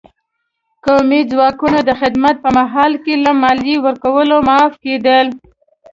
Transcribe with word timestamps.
قومي 0.85 1.21
ځواکونه 1.31 1.79
د 1.83 1.91
خدمت 2.01 2.35
په 2.43 2.49
مهال 2.57 2.91
له 3.25 3.31
مالیې 3.41 3.77
ورکولو 3.85 4.35
معاف 4.47 4.73
کېدل. 4.83 5.27